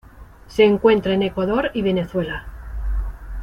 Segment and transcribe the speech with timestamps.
[0.47, 2.47] Se encuentra en Ecuador y Venezuela.